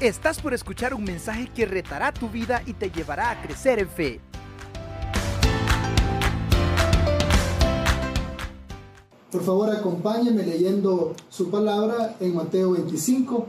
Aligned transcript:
Estás 0.00 0.40
por 0.40 0.54
escuchar 0.54 0.94
un 0.94 1.02
mensaje 1.02 1.50
que 1.52 1.66
retará 1.66 2.12
tu 2.12 2.28
vida 2.28 2.62
y 2.66 2.72
te 2.72 2.88
llevará 2.88 3.32
a 3.32 3.42
crecer 3.42 3.80
en 3.80 3.88
fe. 3.88 4.20
Por 9.32 9.42
favor, 9.42 9.70
acompáñeme 9.70 10.44
leyendo 10.44 11.16
su 11.28 11.50
palabra 11.50 12.14
en 12.20 12.32
Mateo 12.32 12.70
25, 12.72 13.46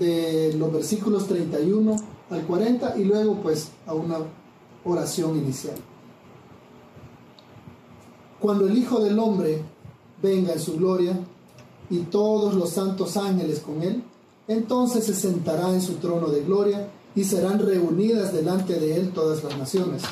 de 0.00 0.54
los 0.58 0.72
versículos 0.72 1.28
31 1.28 1.94
al 2.30 2.42
40 2.46 2.96
y 2.96 3.04
luego 3.04 3.36
pues 3.36 3.70
a 3.86 3.94
una 3.94 4.18
oración 4.84 5.36
inicial. 5.36 5.76
Cuando 8.40 8.66
el 8.66 8.76
Hijo 8.76 8.98
del 8.98 9.20
Hombre 9.20 9.62
venga 10.20 10.52
en 10.52 10.60
su 10.60 10.76
gloria 10.76 11.16
y 11.90 11.98
todos 11.98 12.54
los 12.54 12.70
santos 12.70 13.16
ángeles 13.16 13.60
con 13.60 13.80
él, 13.84 14.02
entonces 14.48 15.04
se 15.04 15.14
sentará 15.14 15.72
en 15.72 15.80
su 15.80 15.94
trono 15.94 16.28
de 16.28 16.42
gloria 16.42 16.88
y 17.14 17.24
serán 17.24 17.58
reunidas 17.58 18.32
delante 18.32 18.78
de 18.78 18.96
él 18.96 19.12
todas 19.12 19.42
las 19.44 19.56
naciones. 19.56 20.02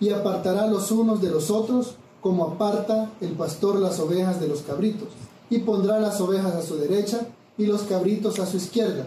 Y 0.00 0.10
apartará 0.10 0.66
los 0.66 0.90
unos 0.90 1.22
de 1.22 1.30
los 1.30 1.50
otros 1.50 1.94
como 2.20 2.44
aparta 2.44 3.10
el 3.20 3.30
pastor 3.30 3.78
las 3.78 3.98
ovejas 4.00 4.40
de 4.40 4.48
los 4.48 4.62
cabritos. 4.62 5.08
Y 5.50 5.58
pondrá 5.60 6.00
las 6.00 6.20
ovejas 6.20 6.54
a 6.54 6.62
su 6.62 6.76
derecha 6.76 7.20
y 7.58 7.66
los 7.66 7.82
cabritos 7.82 8.38
a 8.38 8.46
su 8.46 8.56
izquierda. 8.56 9.06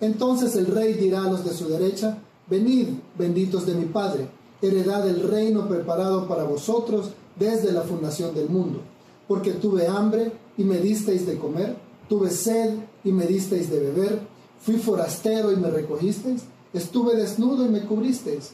Entonces 0.00 0.56
el 0.56 0.66
rey 0.66 0.94
dirá 0.94 1.24
a 1.24 1.30
los 1.30 1.44
de 1.44 1.52
su 1.52 1.68
derecha, 1.68 2.18
Venid, 2.48 2.88
benditos 3.16 3.66
de 3.66 3.74
mi 3.74 3.86
Padre, 3.86 4.28
heredad 4.60 5.08
el 5.08 5.22
reino 5.22 5.68
preparado 5.68 6.26
para 6.26 6.44
vosotros 6.44 7.10
desde 7.38 7.72
la 7.72 7.82
fundación 7.82 8.34
del 8.34 8.48
mundo. 8.48 8.80
Porque 9.28 9.52
tuve 9.52 9.86
hambre 9.86 10.32
y 10.58 10.64
me 10.64 10.78
disteis 10.78 11.24
de 11.26 11.38
comer 11.38 11.76
Tuve 12.08 12.28
sed 12.28 12.74
y 13.04 13.12
me 13.12 13.26
disteis 13.26 13.70
de 13.70 13.80
beber. 13.80 14.20
Fui 14.60 14.76
forastero 14.76 15.52
y 15.52 15.56
me 15.56 15.70
recogisteis. 15.70 16.42
Estuve 16.72 17.16
desnudo 17.16 17.66
y 17.66 17.68
me 17.68 17.82
cubristeis. 17.82 18.52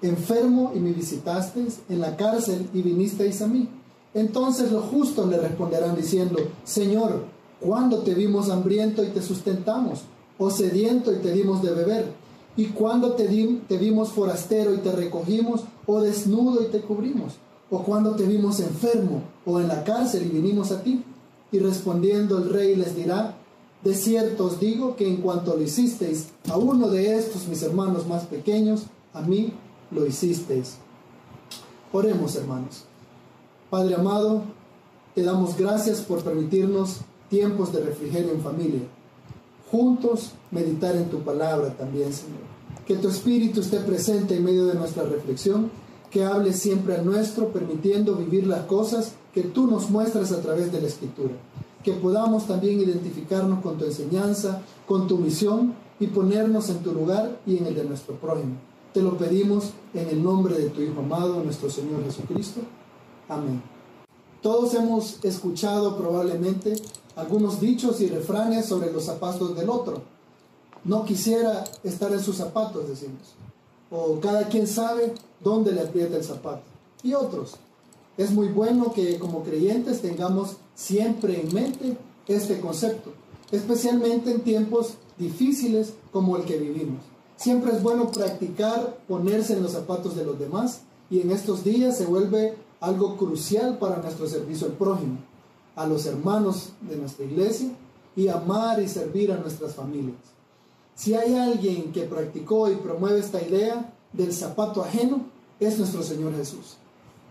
Enfermo 0.00 0.72
y 0.74 0.80
me 0.80 0.92
visitasteis. 0.92 1.80
En 1.88 2.00
la 2.00 2.16
cárcel 2.16 2.68
y 2.72 2.82
vinisteis 2.82 3.42
a 3.42 3.46
mí. 3.46 3.68
Entonces 4.14 4.72
los 4.72 4.84
justos 4.86 5.28
le 5.28 5.38
responderán 5.38 5.96
diciendo, 5.96 6.38
Señor, 6.64 7.24
¿cuándo 7.60 7.98
te 7.98 8.14
vimos 8.14 8.50
hambriento 8.50 9.04
y 9.04 9.08
te 9.08 9.22
sustentamos? 9.22 10.00
¿O 10.38 10.50
sediento 10.50 11.12
y 11.12 11.16
te 11.16 11.32
dimos 11.32 11.62
de 11.62 11.72
beber? 11.72 12.12
¿Y 12.56 12.66
cuándo 12.66 13.12
te, 13.12 13.26
te 13.26 13.78
vimos 13.78 14.10
forastero 14.10 14.74
y 14.74 14.78
te 14.78 14.92
recogimos? 14.92 15.62
¿O 15.86 16.00
desnudo 16.00 16.62
y 16.62 16.66
te 16.66 16.80
cubrimos? 16.80 17.34
¿O 17.70 17.82
cuándo 17.82 18.14
te 18.14 18.24
vimos 18.24 18.60
enfermo 18.60 19.22
o 19.46 19.60
en 19.60 19.68
la 19.68 19.82
cárcel 19.84 20.26
y 20.26 20.28
vinimos 20.28 20.72
a 20.72 20.82
ti? 20.82 21.02
Y 21.50 21.58
respondiendo 21.58 22.38
el 22.38 22.50
rey 22.50 22.76
les 22.76 22.94
dirá, 22.94 23.36
de 23.84 23.94
cierto 23.94 24.46
os 24.46 24.60
digo 24.60 24.94
que 24.96 25.08
en 25.08 25.16
cuanto 25.16 25.56
lo 25.56 25.62
hicisteis 25.62 26.28
a 26.48 26.56
uno 26.56 26.88
de 26.88 27.16
estos 27.18 27.48
mis 27.48 27.62
hermanos 27.62 28.06
más 28.06 28.24
pequeños, 28.24 28.84
a 29.12 29.22
mí 29.22 29.52
lo 29.90 30.06
hicisteis. 30.06 30.76
Oremos 31.92 32.36
hermanos. 32.36 32.84
Padre 33.70 33.96
amado, 33.96 34.42
te 35.14 35.22
damos 35.22 35.56
gracias 35.56 36.00
por 36.00 36.22
permitirnos 36.22 37.00
tiempos 37.28 37.72
de 37.72 37.80
refrigerio 37.80 38.32
en 38.32 38.40
familia. 38.40 38.82
Juntos 39.70 40.32
meditar 40.50 40.94
en 40.94 41.10
tu 41.10 41.20
palabra 41.20 41.76
también, 41.76 42.12
Señor. 42.12 42.40
Que 42.86 42.96
tu 42.96 43.08
Espíritu 43.08 43.60
esté 43.60 43.78
presente 43.78 44.36
en 44.36 44.44
medio 44.44 44.66
de 44.66 44.74
nuestra 44.74 45.04
reflexión, 45.04 45.70
que 46.10 46.24
hable 46.24 46.52
siempre 46.52 46.96
a 46.96 47.02
nuestro, 47.02 47.48
permitiendo 47.48 48.14
vivir 48.14 48.46
las 48.46 48.66
cosas 48.66 49.12
que 49.34 49.42
tú 49.42 49.66
nos 49.66 49.90
muestras 49.90 50.30
a 50.32 50.42
través 50.42 50.70
de 50.70 50.80
la 50.80 50.88
escritura. 50.88 51.32
Que 51.82 51.92
podamos 51.92 52.46
también 52.46 52.80
identificarnos 52.80 53.62
con 53.62 53.78
tu 53.78 53.84
enseñanza, 53.84 54.62
con 54.86 55.06
tu 55.08 55.18
misión 55.18 55.74
y 55.98 56.06
ponernos 56.08 56.68
en 56.70 56.78
tu 56.78 56.92
lugar 56.92 57.40
y 57.46 57.58
en 57.58 57.66
el 57.66 57.74
de 57.74 57.84
nuestro 57.84 58.14
prójimo. 58.16 58.56
Te 58.92 59.02
lo 59.02 59.16
pedimos 59.16 59.70
en 59.94 60.08
el 60.08 60.22
nombre 60.22 60.56
de 60.56 60.68
tu 60.70 60.82
Hijo 60.82 61.00
amado, 61.00 61.42
nuestro 61.42 61.70
Señor 61.70 62.04
Jesucristo. 62.04 62.60
Amén. 63.28 63.62
Todos 64.42 64.74
hemos 64.74 65.24
escuchado 65.24 65.96
probablemente 65.96 66.74
algunos 67.16 67.60
dichos 67.60 68.00
y 68.00 68.08
refranes 68.08 68.66
sobre 68.66 68.92
los 68.92 69.04
zapatos 69.04 69.56
del 69.56 69.70
otro. 69.70 70.02
No 70.84 71.04
quisiera 71.04 71.64
estar 71.84 72.12
en 72.12 72.20
sus 72.20 72.36
zapatos, 72.36 72.88
decimos. 72.88 73.34
O 73.90 74.18
cada 74.20 74.48
quien 74.48 74.66
sabe 74.66 75.14
dónde 75.40 75.72
le 75.72 75.82
aprieta 75.82 76.16
el 76.16 76.24
zapato. 76.24 76.62
Y 77.02 77.14
otros, 77.14 77.54
es 78.16 78.30
muy 78.30 78.48
bueno 78.48 78.92
que 78.92 79.18
como 79.18 79.42
creyentes 79.42 80.00
tengamos 80.00 80.56
siempre 80.74 81.40
en 81.40 81.54
mente 81.54 81.96
este 82.26 82.60
concepto, 82.60 83.12
especialmente 83.50 84.30
en 84.30 84.40
tiempos 84.40 84.94
difíciles 85.18 85.94
como 86.12 86.36
el 86.36 86.44
que 86.44 86.58
vivimos. 86.58 87.00
Siempre 87.36 87.72
es 87.72 87.82
bueno 87.82 88.10
practicar 88.10 88.98
ponerse 89.08 89.54
en 89.54 89.62
los 89.62 89.72
zapatos 89.72 90.14
de 90.14 90.24
los 90.24 90.38
demás 90.38 90.82
y 91.10 91.20
en 91.20 91.30
estos 91.30 91.64
días 91.64 91.96
se 91.98 92.06
vuelve 92.06 92.54
algo 92.80 93.16
crucial 93.16 93.78
para 93.78 93.98
nuestro 93.98 94.26
servicio 94.28 94.66
al 94.66 94.74
prójimo, 94.74 95.18
a 95.74 95.86
los 95.86 96.06
hermanos 96.06 96.70
de 96.82 96.96
nuestra 96.96 97.24
iglesia 97.24 97.70
y 98.14 98.28
amar 98.28 98.80
y 98.82 98.88
servir 98.88 99.32
a 99.32 99.38
nuestras 99.38 99.74
familias. 99.74 100.16
Si 100.94 101.14
hay 101.14 101.34
alguien 101.34 101.92
que 101.92 102.02
practicó 102.02 102.70
y 102.70 102.76
promueve 102.76 103.20
esta 103.20 103.42
idea 103.42 103.92
del 104.12 104.32
zapato 104.32 104.82
ajeno, 104.82 105.22
es 105.58 105.78
nuestro 105.78 106.02
Señor 106.02 106.36
Jesús. 106.36 106.76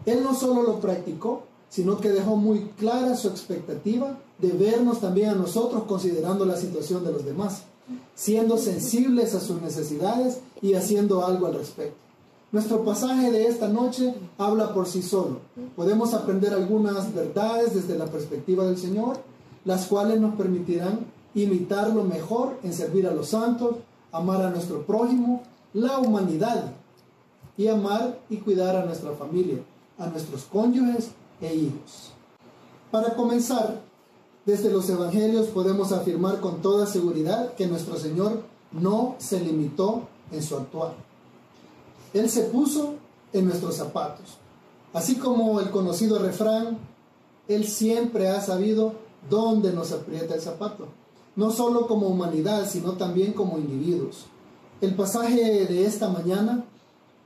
Él 0.06 0.24
no 0.24 0.34
solo 0.36 0.64
lo 0.64 0.80
practicó, 0.80 1.44
sino 1.70 2.00
que 2.00 2.10
dejó 2.10 2.36
muy 2.36 2.72
clara 2.78 3.16
su 3.16 3.30
expectativa 3.30 4.18
de 4.40 4.52
vernos 4.52 5.00
también 5.00 5.30
a 5.30 5.36
nosotros 5.36 5.84
considerando 5.84 6.46
la 6.46 6.58
situación 6.58 7.06
de 7.06 7.14
los 7.14 7.24
demás, 7.24 7.64
siendo 8.16 8.58
sensibles 8.58 9.36
a 9.36 9.40
sus 9.40 9.62
necesidades 9.62 10.40
y 10.62 10.74
haciendo 10.74 11.26
algo 11.26 11.48
al 11.48 11.56
respecto. 11.56 11.96
Nuestro 12.52 12.84
pasaje 12.84 13.32
de 13.32 13.48
esta 13.48 13.70
noche 13.70 14.14
habla 14.38 14.74
por 14.74 14.86
sí 14.86 15.02
solo. 15.02 15.40
Podemos 15.76 16.14
aprender 16.14 16.54
algunas 16.54 17.14
verdades 17.14 17.74
desde 17.74 17.98
la 17.98 18.08
perspectiva 18.08 18.66
del 18.66 18.78
Señor, 18.78 19.20
las 19.64 19.86
cuales 19.86 20.20
nos 20.20 20.36
permitirán 20.36 21.06
imitarlo 21.34 22.04
mejor 22.04 22.58
en 22.64 22.74
servir 22.74 23.08
a 23.08 23.14
los 23.14 23.30
santos, 23.30 23.78
amar 24.12 24.42
a 24.42 24.50
nuestro 24.50 24.86
prójimo, 24.86 25.44
la 25.74 26.00
humanidad 26.00 26.74
y 27.56 27.68
amar 27.68 28.20
y 28.30 28.38
cuidar 28.38 28.76
a 28.76 28.84
nuestra 28.84 29.14
familia 29.14 29.60
a 29.98 30.08
nuestros 30.08 30.44
cónyuges 30.44 31.10
e 31.42 31.54
hijos. 31.54 32.12
Para 32.92 33.16
comenzar, 33.16 33.82
desde 34.46 34.72
los 34.72 34.90
evangelios 34.90 35.48
podemos 35.48 35.92
afirmar 35.92 36.40
con 36.40 36.62
toda 36.62 36.88
seguridad 36.88 37.54
que 37.54 37.68
nuestro 37.68 37.98
Señor 37.98 38.44
no 38.72 39.16
se 39.20 39.40
limitó 39.40 40.08
en 40.32 40.42
su 40.42 40.58
actuar. 40.58 40.94
Él 42.14 42.30
se 42.30 42.44
puso 42.44 42.96
en 43.34 43.46
nuestros 43.46 43.76
zapatos. 43.76 44.38
Así 44.94 45.16
como 45.16 45.60
el 45.60 45.70
conocido 45.70 46.20
refrán, 46.20 46.80
Él 47.48 47.66
siempre 47.66 48.30
ha 48.30 48.42
sabido 48.42 48.94
dónde 49.30 49.72
nos 49.72 49.92
aprieta 49.92 50.36
el 50.36 50.42
zapato, 50.42 50.88
no 51.36 51.52
solo 51.52 51.88
como 51.88 52.08
humanidad, 52.08 52.68
sino 52.70 52.94
también 52.94 53.34
como 53.34 53.58
individuos. 53.58 54.26
El 54.82 54.96
pasaje 54.96 55.66
de 55.66 55.86
esta 55.86 56.10
mañana 56.10 56.66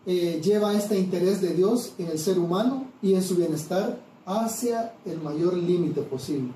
eh, 0.05 0.41
lleva 0.43 0.73
este 0.73 0.97
interés 0.99 1.41
de 1.41 1.53
Dios 1.53 1.93
en 1.97 2.07
el 2.07 2.19
ser 2.19 2.39
humano 2.39 2.85
y 3.01 3.15
en 3.15 3.23
su 3.23 3.35
bienestar 3.35 3.99
hacia 4.25 4.93
el 5.05 5.21
mayor 5.21 5.55
límite 5.55 6.01
posible. 6.01 6.51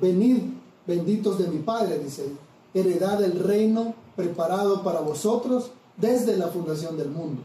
Venid, 0.00 0.38
benditos 0.86 1.38
de 1.38 1.48
mi 1.48 1.58
Padre, 1.58 1.98
dice 1.98 2.24
heredad 2.72 3.22
el 3.22 3.38
reino 3.38 3.94
preparado 4.16 4.82
para 4.82 5.00
vosotros 5.00 5.70
desde 5.96 6.36
la 6.36 6.48
fundación 6.48 6.96
del 6.96 7.10
mundo. 7.10 7.42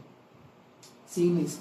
Sinis. 1.08 1.58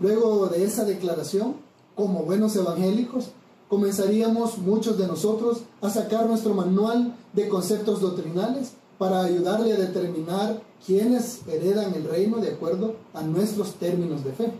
Luego 0.00 0.46
de 0.46 0.64
esa 0.64 0.84
declaración, 0.84 1.56
como 1.94 2.22
buenos 2.22 2.54
evangélicos, 2.56 3.30
comenzaríamos 3.68 4.58
muchos 4.58 4.96
de 4.98 5.06
nosotros 5.06 5.62
a 5.80 5.90
sacar 5.90 6.26
nuestro 6.26 6.54
manual 6.54 7.14
de 7.32 7.48
conceptos 7.48 8.00
doctrinales 8.00 8.72
para 8.98 9.22
ayudarle 9.22 9.72
a 9.72 9.76
determinar 9.76 10.60
quiénes 10.84 11.40
heredan 11.46 11.94
el 11.94 12.04
reino 12.04 12.38
de 12.38 12.50
acuerdo 12.50 12.96
a 13.14 13.22
nuestros 13.22 13.74
términos 13.74 14.24
de 14.24 14.32
fe. 14.32 14.52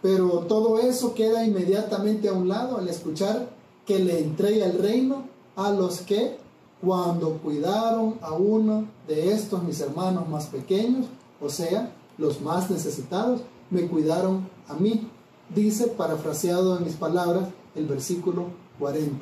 Pero 0.00 0.40
todo 0.48 0.78
eso 0.78 1.14
queda 1.14 1.44
inmediatamente 1.44 2.28
a 2.28 2.32
un 2.32 2.48
lado 2.48 2.78
al 2.78 2.88
escuchar 2.88 3.48
que 3.86 3.98
le 3.98 4.20
entrega 4.20 4.66
el 4.66 4.78
reino 4.78 5.24
a 5.56 5.70
los 5.70 6.00
que 6.00 6.36
cuando 6.80 7.38
cuidaron 7.38 8.18
a 8.22 8.32
uno 8.32 8.86
de 9.06 9.32
estos 9.32 9.62
mis 9.62 9.80
hermanos 9.80 10.28
más 10.28 10.46
pequeños, 10.46 11.06
o 11.40 11.48
sea, 11.48 11.92
los 12.18 12.40
más 12.40 12.70
necesitados, 12.70 13.42
me 13.70 13.86
cuidaron 13.86 14.48
a 14.68 14.74
mí, 14.74 15.08
dice 15.54 15.86
parafraseado 15.86 16.76
en 16.76 16.84
mis 16.84 16.94
palabras 16.94 17.48
el 17.74 17.86
versículo 17.86 18.46
40. 18.78 19.18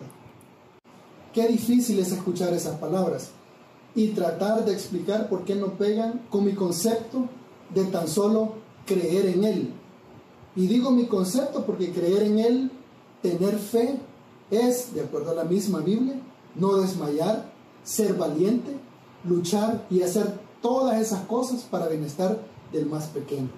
Qué 1.35 1.47
difícil 1.49 1.99
es 1.99 2.12
escuchar 2.12 2.53
esas 2.55 2.79
palabras, 2.79 3.31
y 3.95 4.09
tratar 4.09 4.65
de 4.65 4.73
explicar 4.73 5.29
por 5.29 5.45
qué 5.45 5.55
no 5.55 5.75
pegan 5.75 6.23
con 6.31 6.45
mi 6.45 6.55
concepto 6.55 7.29
de 7.75 7.85
tan 7.85 8.09
solo 8.09 8.55
creer 8.87 9.27
en 9.27 9.45
Él. 9.45 9.73
Y 10.57 10.67
digo 10.67 10.91
mi 10.91 11.07
concepto 11.07 11.65
porque 11.65 11.93
creer 11.93 12.23
en 12.25 12.39
Él, 12.39 12.71
tener 13.23 13.59
fe, 13.59 13.99
es, 14.51 14.95
de 14.95 15.03
acuerdo 15.03 15.31
a 15.31 15.35
la 15.35 15.45
misma 15.45 15.81
Biblia, 15.81 16.21
no 16.57 16.77
desmayar, 16.77 17.53
ser 17.85 18.15
valiente, 18.15 18.77
luchar 19.25 19.87
y 19.91 20.03
hacer 20.03 20.39
todas 20.61 21.01
esas 21.01 21.21
cosas 21.27 21.63
para 21.63 21.89
bienestar 21.89 22.41
del 22.73 22.87
más 22.87 23.07
pequeño. 23.07 23.49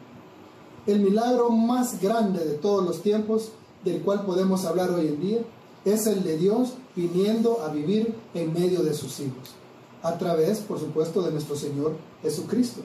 El 0.87 1.00
milagro 1.00 1.50
más 1.50 2.00
grande 2.00 2.44
de 2.44 2.55
todos 2.55 2.85
los 2.85 3.02
tiempos, 3.02 3.52
del 3.85 4.02
cual 4.02 4.25
podemos 4.25 4.64
hablar 4.64 4.90
hoy 4.90 5.08
en 5.08 5.20
día, 5.20 5.38
es 5.85 6.06
el 6.06 6.23
de 6.23 6.37
Dios 6.37 6.75
viniendo 6.94 7.62
a 7.62 7.69
vivir 7.69 8.14
en 8.35 8.52
medio 8.52 8.82
de 8.82 8.94
sus 8.94 9.19
hijos, 9.20 9.55
a 10.02 10.19
través, 10.19 10.58
por 10.58 10.78
supuesto, 10.78 11.22
de 11.22 11.32
nuestro 11.32 11.56
Señor 11.56 11.96
Jesucristo. 12.22 12.82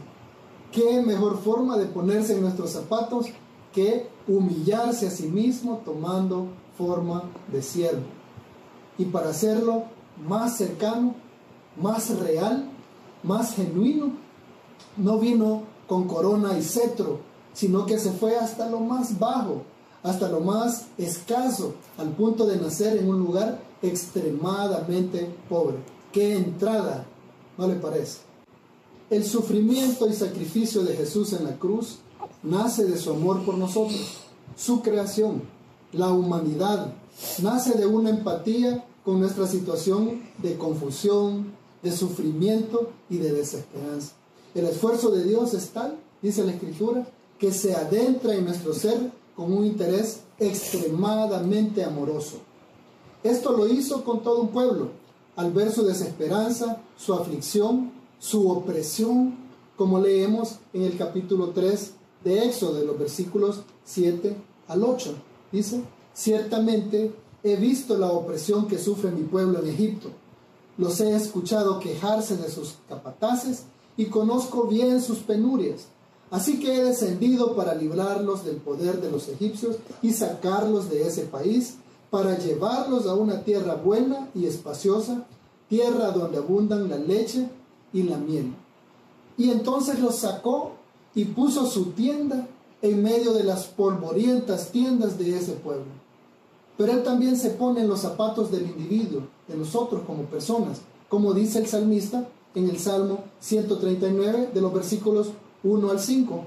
¿Qué 0.71 1.01
mejor 1.01 1.39
forma 1.39 1.77
de 1.77 1.85
ponerse 1.85 2.33
en 2.33 2.41
nuestros 2.41 2.71
zapatos 2.71 3.27
que 3.73 4.07
humillarse 4.27 5.07
a 5.07 5.11
sí 5.11 5.27
mismo 5.27 5.81
tomando 5.83 6.47
forma 6.77 7.23
de 7.51 7.61
siervo? 7.61 8.03
Y 8.97 9.05
para 9.05 9.29
hacerlo 9.29 9.83
más 10.27 10.57
cercano, 10.57 11.15
más 11.75 12.09
real, 12.19 12.69
más 13.23 13.55
genuino, 13.55 14.11
no 14.97 15.19
vino 15.19 15.63
con 15.87 16.07
corona 16.07 16.57
y 16.57 16.61
cetro, 16.61 17.19
sino 17.53 17.85
que 17.85 17.97
se 17.97 18.11
fue 18.11 18.35
hasta 18.35 18.69
lo 18.69 18.79
más 18.79 19.17
bajo, 19.17 19.63
hasta 20.03 20.29
lo 20.29 20.41
más 20.41 20.87
escaso, 20.97 21.73
al 21.97 22.09
punto 22.09 22.45
de 22.45 22.57
nacer 22.57 22.97
en 22.97 23.09
un 23.09 23.19
lugar 23.19 23.59
extremadamente 23.81 25.33
pobre. 25.49 25.77
¡Qué 26.17 26.35
entrada! 26.35 27.05
¿No 27.59 27.67
le 27.67 27.75
parece? 27.75 28.21
El 29.11 29.23
sufrimiento 29.23 30.09
y 30.09 30.13
sacrificio 30.13 30.81
de 30.81 30.95
Jesús 30.95 31.31
en 31.33 31.43
la 31.43 31.59
cruz 31.59 31.99
nace 32.41 32.85
de 32.85 32.97
su 32.97 33.11
amor 33.11 33.45
por 33.45 33.55
nosotros, 33.55 34.17
su 34.55 34.81
creación, 34.81 35.43
la 35.93 36.11
humanidad, 36.11 36.91
nace 37.43 37.77
de 37.77 37.85
una 37.85 38.09
empatía 38.09 38.83
con 39.05 39.19
nuestra 39.19 39.45
situación 39.45 40.23
de 40.39 40.57
confusión, 40.57 41.51
de 41.83 41.91
sufrimiento 41.91 42.89
y 43.11 43.17
de 43.17 43.33
desesperanza. 43.33 44.13
El 44.55 44.65
esfuerzo 44.65 45.11
de 45.11 45.23
Dios 45.23 45.53
es 45.53 45.69
tal, 45.69 45.99
dice 46.23 46.43
la 46.43 46.53
Escritura, 46.53 47.07
que 47.37 47.53
se 47.53 47.75
adentra 47.75 48.33
en 48.33 48.45
nuestro 48.45 48.73
ser 48.73 49.11
con 49.35 49.53
un 49.53 49.65
interés 49.65 50.21
extremadamente 50.39 51.83
amoroso. 51.83 52.37
Esto 53.21 53.55
lo 53.55 53.67
hizo 53.67 54.03
con 54.03 54.23
todo 54.23 54.41
un 54.41 54.47
pueblo, 54.47 54.89
al 55.37 55.53
ver 55.53 55.71
su 55.71 55.85
desesperanza, 55.85 56.81
su 56.97 57.13
aflicción, 57.13 57.91
su 58.19 58.49
opresión, 58.49 59.35
como 59.77 59.99
leemos 59.99 60.57
en 60.73 60.81
el 60.81 60.97
capítulo 60.97 61.51
3 61.51 61.93
de 62.23 62.45
Éxodo, 62.45 62.73
de 62.73 62.85
los 62.85 62.97
versículos 62.97 63.61
7 63.85 64.35
al 64.67 64.83
8. 64.83 65.13
Dice, 65.51 65.83
ciertamente 66.13 67.13
he 67.43 67.55
visto 67.55 67.97
la 67.97 68.07
opresión 68.07 68.67
que 68.67 68.79
sufre 68.79 69.11
mi 69.11 69.23
pueblo 69.23 69.59
en 69.59 69.69
Egipto. 69.69 70.09
Los 70.77 70.99
he 70.99 71.15
escuchado 71.15 71.79
quejarse 71.79 72.35
de 72.37 72.49
sus 72.49 72.75
capataces 72.89 73.63
y 73.95 74.05
conozco 74.05 74.63
bien 74.63 75.01
sus 75.01 75.19
penurias. 75.19 75.85
Así 76.31 76.59
que 76.59 76.75
he 76.75 76.83
descendido 76.83 77.55
para 77.55 77.75
librarlos 77.75 78.43
del 78.43 78.57
poder 78.57 79.01
de 79.01 79.11
los 79.11 79.29
egipcios 79.29 79.77
y 80.01 80.13
sacarlos 80.13 80.89
de 80.89 81.07
ese 81.07 81.21
país, 81.21 81.75
para 82.09 82.37
llevarlos 82.37 83.05
a 83.07 83.15
una 83.15 83.43
tierra 83.43 83.75
buena 83.75 84.29
y 84.33 84.45
espaciosa, 84.45 85.25
tierra 85.69 86.11
donde 86.11 86.37
abundan 86.37 86.89
la 86.89 86.97
leche 86.97 87.49
y 87.93 88.03
la 88.03 88.17
miel. 88.17 88.53
Y 89.37 89.51
entonces 89.51 89.99
los 89.99 90.15
sacó 90.15 90.71
y 91.13 91.25
puso 91.25 91.65
su 91.65 91.91
tienda 91.91 92.47
en 92.81 93.03
medio 93.03 93.33
de 93.33 93.43
las 93.43 93.65
polvorientas 93.65 94.71
tiendas 94.71 95.17
de 95.17 95.37
ese 95.37 95.53
pueblo. 95.53 95.85
Pero 96.77 96.91
él 96.91 97.03
también 97.03 97.35
se 97.37 97.49
pone 97.49 97.81
en 97.81 97.87
los 97.87 98.01
zapatos 98.01 98.51
del 98.51 98.67
individuo, 98.67 99.23
de 99.47 99.57
nosotros 99.57 100.03
como 100.05 100.23
personas, 100.23 100.81
como 101.09 101.33
dice 101.33 101.59
el 101.59 101.67
salmista 101.67 102.27
en 102.53 102.69
el 102.69 102.77
Salmo 102.77 103.23
139 103.39 104.51
de 104.53 104.61
los 104.61 104.73
versículos 104.73 105.29
1 105.63 105.89
al 105.89 105.99
5. 105.99 106.45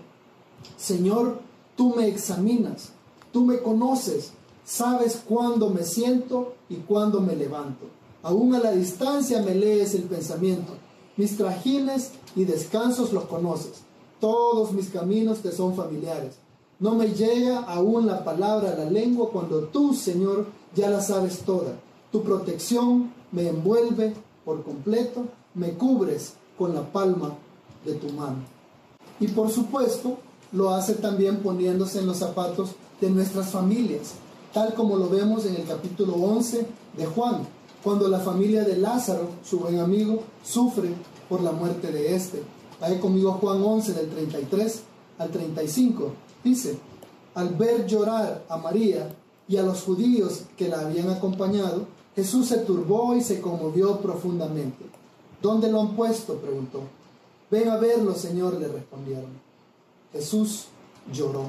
Señor, 0.76 1.40
tú 1.76 1.94
me 1.96 2.06
examinas, 2.08 2.90
tú 3.32 3.44
me 3.44 3.58
conoces, 3.58 4.32
sabes 4.70 5.20
cuándo 5.28 5.68
me 5.70 5.82
siento 5.82 6.54
y 6.68 6.76
cuándo 6.76 7.20
me 7.20 7.34
levanto. 7.34 7.86
Aún 8.22 8.54
a 8.54 8.60
la 8.60 8.70
distancia 8.70 9.42
me 9.42 9.52
lees 9.52 9.96
el 9.96 10.02
pensamiento. 10.02 10.74
Mis 11.16 11.36
trajines 11.36 12.12
y 12.36 12.44
descansos 12.44 13.12
los 13.12 13.24
conoces. 13.24 13.82
Todos 14.20 14.70
mis 14.72 14.88
caminos 14.90 15.40
te 15.40 15.50
son 15.50 15.74
familiares. 15.74 16.36
No 16.78 16.94
me 16.94 17.08
llega 17.08 17.58
aún 17.58 18.06
la 18.06 18.22
palabra 18.22 18.70
a 18.70 18.76
la 18.76 18.88
lengua 18.88 19.30
cuando 19.30 19.64
tú, 19.64 19.92
Señor, 19.92 20.46
ya 20.76 20.88
la 20.88 21.02
sabes 21.02 21.40
toda. 21.40 21.74
Tu 22.12 22.22
protección 22.22 23.12
me 23.32 23.48
envuelve 23.48 24.14
por 24.44 24.62
completo, 24.62 25.24
me 25.54 25.72
cubres 25.72 26.34
con 26.56 26.74
la 26.74 26.82
palma 26.92 27.34
de 27.84 27.94
tu 27.94 28.08
mano. 28.12 28.44
Y 29.18 29.26
por 29.26 29.50
supuesto, 29.50 30.18
lo 30.52 30.70
hace 30.70 30.94
también 30.94 31.38
poniéndose 31.38 31.98
en 31.98 32.06
los 32.06 32.18
zapatos 32.18 32.70
de 33.00 33.10
nuestras 33.10 33.50
familias, 33.50 34.14
tal 34.52 34.74
como 34.74 34.96
lo 34.96 35.08
vemos 35.08 35.46
en 35.46 35.56
el 35.56 35.64
capítulo 35.64 36.14
11 36.14 36.66
de 36.96 37.06
Juan, 37.06 37.46
cuando 37.82 38.08
la 38.08 38.18
familia 38.18 38.64
de 38.64 38.76
Lázaro, 38.76 39.28
su 39.44 39.60
buen 39.60 39.78
amigo, 39.78 40.22
sufre 40.44 40.90
por 41.28 41.40
la 41.40 41.52
muerte 41.52 41.90
de 41.92 42.14
éste. 42.14 42.42
Vaya 42.80 43.00
conmigo 43.00 43.32
Juan 43.32 43.62
11 43.62 43.92
del 43.92 44.10
33 44.10 44.82
al 45.18 45.30
35. 45.30 46.12
Dice, 46.42 46.78
al 47.34 47.50
ver 47.50 47.86
llorar 47.86 48.44
a 48.48 48.56
María 48.56 49.14
y 49.48 49.56
a 49.56 49.62
los 49.62 49.82
judíos 49.82 50.42
que 50.56 50.68
la 50.68 50.80
habían 50.80 51.10
acompañado, 51.10 51.86
Jesús 52.16 52.48
se 52.48 52.58
turbó 52.58 53.14
y 53.14 53.22
se 53.22 53.40
conmovió 53.40 53.98
profundamente. 54.00 54.84
¿Dónde 55.40 55.70
lo 55.70 55.80
han 55.80 55.96
puesto? 55.96 56.34
preguntó. 56.34 56.80
Ven 57.50 57.68
a 57.68 57.76
verlo, 57.76 58.14
Señor, 58.14 58.54
le 58.60 58.68
respondieron. 58.68 59.30
Jesús 60.12 60.66
lloró. 61.12 61.44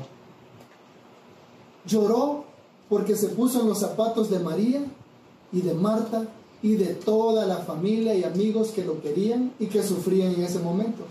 Lloró 1.85 2.50
porque 2.91 3.15
se 3.15 3.29
puso 3.29 3.61
en 3.61 3.69
los 3.69 3.79
zapatos 3.79 4.29
de 4.29 4.39
María 4.39 4.81
y 5.53 5.61
de 5.61 5.73
Marta 5.73 6.27
y 6.61 6.73
de 6.73 6.87
toda 6.87 7.45
la 7.45 7.59
familia 7.59 8.13
y 8.13 8.25
amigos 8.25 8.71
que 8.71 8.83
lo 8.83 9.01
querían 9.01 9.53
y 9.59 9.67
que 9.67 9.81
sufrían 9.81 10.33
en 10.33 10.43
ese 10.43 10.59
momento. 10.59 11.03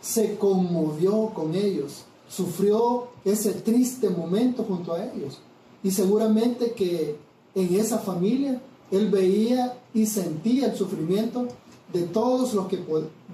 Se 0.00 0.38
conmovió 0.38 1.26
con 1.34 1.54
ellos, 1.54 2.04
sufrió 2.26 3.08
ese 3.22 3.52
triste 3.52 4.08
momento 4.08 4.64
junto 4.64 4.94
a 4.94 5.04
ellos. 5.04 5.40
Y 5.82 5.90
seguramente 5.90 6.72
que 6.72 7.16
en 7.54 7.74
esa 7.74 7.98
familia 7.98 8.58
él 8.90 9.10
veía 9.10 9.78
y 9.92 10.06
sentía 10.06 10.68
el 10.68 10.74
sufrimiento 10.74 11.48
de 11.92 12.04
todos 12.04 12.54
los 12.54 12.66
que 12.66 12.78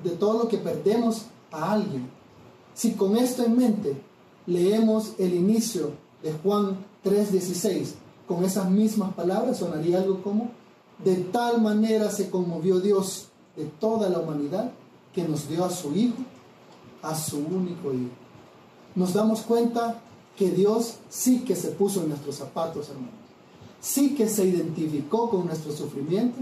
de 0.03 0.11
todo 0.11 0.39
lo 0.43 0.49
que 0.49 0.59
perdemos 0.59 1.27
a 1.53 1.75
alguien. 1.75 2.11
Si 2.75 2.95
con 2.95 3.17
esto 3.17 3.45
en 3.45 3.57
mente 3.57 3.97
leemos 4.45 5.13
el 5.21 5.35
inicio 5.35 5.93
de 6.25 6.33
Juan 6.33 6.79
3:16 7.07 7.95
con 8.27 8.45
esas 8.45 8.69
mismas 8.69 9.15
palabras, 9.15 9.59
sonaría 9.59 9.99
algo 9.99 10.23
como, 10.23 10.51
de 11.05 11.15
tal 11.17 11.63
manera 11.63 12.11
se 12.11 12.29
conmovió 12.29 12.81
Dios 12.81 13.29
de 13.57 13.67
toda 13.67 14.09
la 14.09 14.19
humanidad 14.19 14.73
que 15.15 15.23
nos 15.23 15.49
dio 15.49 15.65
a 15.65 15.71
su 15.71 15.95
Hijo, 15.95 16.17
a 17.03 17.15
su 17.15 17.39
único 17.39 17.93
Hijo. 17.93 18.11
Nos 18.97 19.13
damos 19.13 19.43
cuenta 19.43 20.01
que 20.37 20.51
Dios 20.51 20.97
sí 21.09 21.41
que 21.41 21.55
se 21.55 21.69
puso 21.69 22.03
en 22.03 22.09
nuestros 22.09 22.35
zapatos, 22.35 22.89
hermanos. 22.89 23.15
Sí 23.81 24.15
que 24.17 24.29
se 24.29 24.45
identificó 24.45 25.31
con 25.31 25.47
nuestro 25.47 25.73
sufrimiento 25.73 26.41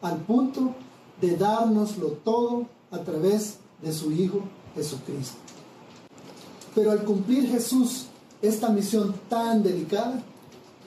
al 0.00 0.16
punto 0.18 0.74
de 1.20 1.36
dárnoslo 1.36 2.08
todo 2.24 2.66
a 2.90 3.00
través 3.00 3.58
de 3.82 3.92
su 3.92 4.10
Hijo 4.10 4.40
Jesucristo. 4.74 5.36
Pero 6.74 6.92
al 6.92 7.04
cumplir 7.04 7.48
Jesús 7.48 8.06
esta 8.42 8.68
misión 8.68 9.14
tan 9.28 9.62
delicada, 9.62 10.22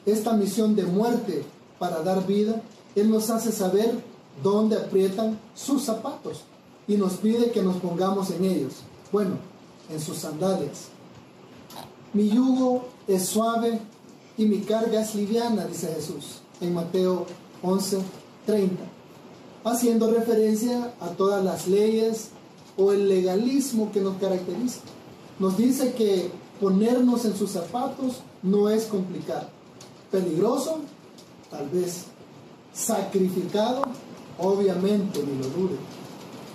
esta 0.06 0.34
misión 0.34 0.76
de 0.76 0.84
muerte 0.84 1.44
para 1.78 2.02
dar 2.02 2.26
vida, 2.26 2.62
Él 2.96 3.10
nos 3.10 3.30
hace 3.30 3.52
saber 3.52 4.00
dónde 4.44 4.78
aprietan 4.78 5.40
sus 5.56 5.84
zapatos 5.84 6.42
y 6.88 6.96
nos 6.96 7.14
pide 7.14 7.52
que 7.52 7.62
nos 7.62 7.78
pongamos 7.78 8.32
en 8.32 8.46
ellos. 8.46 8.74
Bueno, 9.12 9.38
en 9.90 10.00
sus 10.00 10.18
sandalias. 10.18 10.88
Mi 12.14 12.30
yugo 12.30 12.86
es 13.08 13.26
suave 13.28 13.80
y 14.38 14.46
mi 14.46 14.60
carga 14.60 15.02
es 15.02 15.16
liviana, 15.16 15.66
dice 15.66 15.94
Jesús 15.94 16.42
en 16.62 16.74
Mateo 16.74 17.26
11, 17.62 18.00
30 18.46 19.00
haciendo 19.64 20.12
referencia 20.12 20.94
a 21.00 21.10
todas 21.10 21.44
las 21.44 21.68
leyes 21.68 22.30
o 22.78 22.94
el 22.94 23.10
legalismo 23.10 23.92
que 23.92 24.02
nos 24.02 24.18
caracteriza. 24.18 24.80
Nos 25.38 25.58
dice 25.58 25.94
que 25.94 26.32
ponernos 26.60 27.26
en 27.26 27.36
sus 27.36 27.52
zapatos 27.52 28.22
no 28.44 28.70
es 28.70 28.86
complicado. 28.86 29.48
Peligroso, 30.12 30.80
tal 31.50 31.70
vez. 31.70 32.06
Sacrificado, 32.74 33.84
obviamente, 34.38 35.24
ni 35.24 35.38
lo 35.42 35.50
dude. 35.50 35.78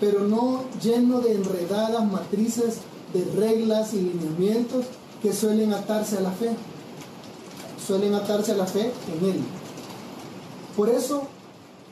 Pero 0.01 0.21
no 0.21 0.65
lleno 0.83 1.21
de 1.21 1.35
enredadas 1.35 2.11
matrices 2.11 2.79
de 3.13 3.25
reglas 3.37 3.95
y 3.95 4.01
lineamientos 4.01 4.87
que 5.23 5.33
suelen 5.33 5.73
atarse 5.73 6.19
a 6.19 6.21
la 6.21 6.33
fe. 6.33 6.51
Suelen 7.85 8.15
atarse 8.15 8.53
a 8.53 8.57
la 8.57 8.67
fe 8.67 8.93
en 9.13 9.29
Él. 9.29 9.41
Por 10.77 10.89
eso 10.89 11.29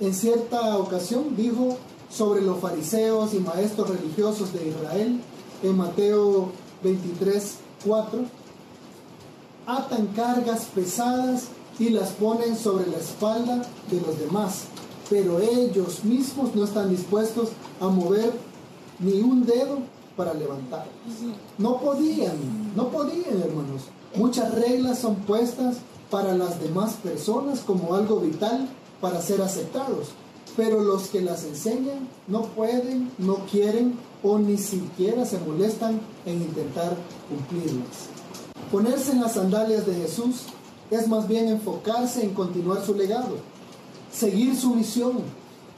en 0.01 0.15
cierta 0.15 0.79
ocasión 0.79 1.37
dijo, 1.37 1.77
sobre 2.11 2.43
los 2.43 2.59
fariseos 2.61 3.33
y 3.35 3.39
maestros 3.39 3.89
religiosos 3.89 4.53
de 4.53 4.69
Israel 4.69 5.21
en 5.63 5.77
Mateo 5.77 6.51
23, 6.83 7.55
4. 7.85 8.21
Atan 9.67 10.07
cargas 10.09 10.65
pesadas 10.75 11.49
y 11.79 11.91
las 11.91 12.11
ponen 12.11 12.57
sobre 12.57 12.87
la 12.91 12.99
espalda 12.99 13.63
de 13.91 14.01
los 14.01 14.19
demás, 14.19 14.65
pero 15.09 15.41
ellos 15.41 16.05
mismos 16.05 16.55
no 16.55 16.65
están 16.65 16.91
dispuestos 16.91 17.51
a 17.81 17.89
mover 17.89 18.33
ni 18.99 19.21
un 19.21 19.45
dedo 19.45 19.79
para 20.17 20.35
levantarlos. 20.35 20.93
No 21.59 21.79
podían, 21.81 22.37
no 22.77 22.89
podían, 22.89 23.41
hermanos. 23.41 23.83
Muchas 24.15 24.55
reglas 24.55 24.99
son 24.99 25.17
puestas 25.17 25.77
para 26.11 26.35
las 26.37 26.61
demás 26.61 26.95
personas 27.03 27.61
como 27.61 27.95
algo 27.95 28.21
vital 28.21 28.69
para 29.01 29.23
ser 29.23 29.41
aceptados, 29.41 30.09
pero 30.57 30.81
los 30.83 31.09
que 31.09 31.23
las 31.23 31.45
enseñan 31.45 32.09
no 32.29 32.43
pueden, 32.43 33.11
no 33.19 33.37
quieren 33.51 33.99
o 34.23 34.39
ni 34.39 34.57
siquiera 34.57 35.25
se 35.25 35.39
molestan 35.39 36.01
en 36.25 36.43
intentar 36.43 36.97
cumplirlas. 37.29 38.09
Ponerse 38.71 39.13
en 39.13 39.21
las 39.21 39.35
sandalias 39.35 39.87
de 39.87 39.95
Jesús 39.95 40.43
es 40.91 41.09
más 41.09 41.27
bien 41.27 41.49
enfocarse 41.49 42.23
en 42.23 42.35
continuar 42.35 42.85
su 42.85 42.95
legado, 42.95 43.37
seguir 44.13 44.57
su 44.57 44.75
misión, 44.75 45.19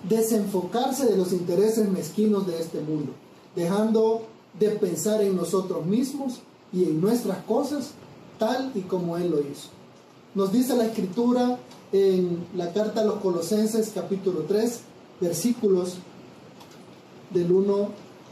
desenfocarse 0.08 1.06
de 1.06 1.16
los 1.16 1.32
intereses 1.32 1.88
mezquinos 1.88 2.46
de 2.46 2.60
este 2.60 2.80
mundo, 2.80 3.12
dejando 3.56 4.22
de 4.58 4.70
pensar 4.70 5.22
en 5.22 5.36
nosotros 5.36 5.86
mismos 5.86 6.40
y 6.72 6.84
en 6.84 7.00
nuestras 7.00 7.38
cosas 7.44 7.92
tal 8.38 8.72
y 8.74 8.80
como 8.80 9.16
Él 9.16 9.30
lo 9.30 9.40
hizo. 9.40 9.68
Nos 10.34 10.52
dice 10.52 10.76
la 10.76 10.86
escritura 10.86 11.58
en 11.92 12.44
la 12.56 12.72
carta 12.72 13.00
a 13.00 13.04
los 13.04 13.20
Colosenses 13.20 13.92
capítulo 13.94 14.40
3, 14.48 14.80
versículos 15.20 15.94
del 17.30 17.52
1 17.52 18.03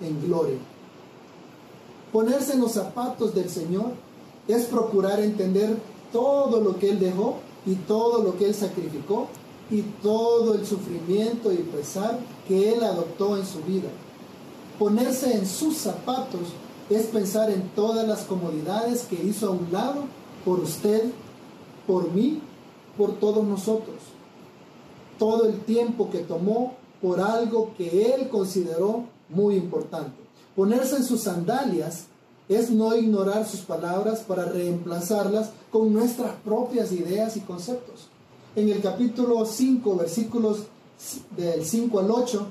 en 0.00 0.20
gloria. 0.24 0.58
Ponerse 2.12 2.54
en 2.54 2.60
los 2.60 2.72
zapatos 2.72 3.34
del 3.34 3.50
Señor 3.50 3.92
es 4.46 4.64
procurar 4.64 5.20
entender 5.20 5.76
todo 6.12 6.60
lo 6.60 6.78
que 6.78 6.90
Él 6.90 7.00
dejó 7.00 7.36
y 7.66 7.74
todo 7.74 8.22
lo 8.22 8.36
que 8.36 8.46
Él 8.46 8.54
sacrificó 8.54 9.28
y 9.70 9.82
todo 10.02 10.54
el 10.54 10.66
sufrimiento 10.66 11.52
y 11.52 11.58
pesar 11.58 12.18
que 12.46 12.72
Él 12.72 12.82
adoptó 12.82 13.36
en 13.36 13.44
su 13.44 13.60
vida. 13.60 13.90
Ponerse 14.78 15.34
en 15.34 15.46
sus 15.46 15.76
zapatos 15.76 16.40
es 16.88 17.06
pensar 17.06 17.50
en 17.50 17.68
todas 17.74 18.06
las 18.08 18.22
comodidades 18.22 19.02
que 19.02 19.22
hizo 19.22 19.48
a 19.48 19.50
un 19.50 19.68
lado 19.70 20.04
por 20.44 20.60
usted, 20.60 21.04
por 21.86 22.10
mí, 22.12 22.40
por 22.96 23.18
todos 23.18 23.44
nosotros. 23.44 23.96
Todo 25.18 25.46
el 25.46 25.60
tiempo 25.60 26.08
que 26.10 26.20
tomó 26.20 26.74
por 27.02 27.20
algo 27.20 27.72
que 27.76 28.14
Él 28.14 28.28
consideró 28.28 29.04
muy 29.28 29.56
importante. 29.56 30.12
Ponerse 30.56 30.96
en 30.96 31.04
sus 31.04 31.22
sandalias 31.22 32.06
es 32.48 32.70
no 32.70 32.96
ignorar 32.96 33.46
sus 33.46 33.60
palabras 33.60 34.20
para 34.20 34.46
reemplazarlas 34.46 35.50
con 35.70 35.92
nuestras 35.92 36.34
propias 36.44 36.92
ideas 36.92 37.36
y 37.36 37.40
conceptos. 37.40 38.08
En 38.56 38.68
el 38.68 38.80
capítulo 38.80 39.44
5, 39.44 39.96
versículos 39.96 40.64
del 41.36 41.64
5 41.64 42.00
al 42.00 42.10
8 42.10 42.46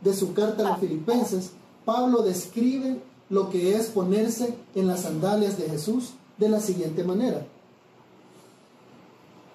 de 0.00 0.14
su 0.14 0.32
carta 0.32 0.66
a 0.66 0.70
los 0.70 0.80
filipenses, 0.80 1.50
Pablo 1.84 2.22
describe 2.22 3.00
lo 3.28 3.50
que 3.50 3.76
es 3.76 3.86
ponerse 3.86 4.54
en 4.74 4.86
las 4.86 5.00
sandalias 5.02 5.58
de 5.58 5.68
Jesús 5.68 6.14
de 6.38 6.48
la 6.48 6.60
siguiente 6.60 7.04
manera. 7.04 7.46